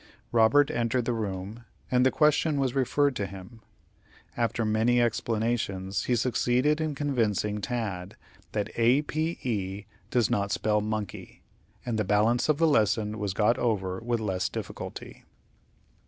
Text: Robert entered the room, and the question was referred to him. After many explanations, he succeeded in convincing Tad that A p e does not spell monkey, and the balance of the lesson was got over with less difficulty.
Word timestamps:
Robert 0.31 0.71
entered 0.71 1.05
the 1.05 1.13
room, 1.13 1.63
and 1.91 2.03
the 2.03 2.09
question 2.09 2.59
was 2.59 2.73
referred 2.73 3.15
to 3.17 3.27
him. 3.27 3.61
After 4.35 4.65
many 4.65 4.99
explanations, 4.99 6.05
he 6.05 6.15
succeeded 6.15 6.81
in 6.81 6.95
convincing 6.95 7.61
Tad 7.61 8.15
that 8.53 8.71
A 8.77 9.03
p 9.03 9.37
e 9.43 9.85
does 10.09 10.27
not 10.27 10.51
spell 10.51 10.81
monkey, 10.81 11.43
and 11.85 11.99
the 11.99 12.03
balance 12.03 12.49
of 12.49 12.57
the 12.57 12.65
lesson 12.65 13.19
was 13.19 13.35
got 13.35 13.59
over 13.59 13.99
with 13.99 14.19
less 14.19 14.49
difficulty. 14.49 15.23